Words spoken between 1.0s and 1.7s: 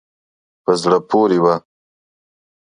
پورې وه.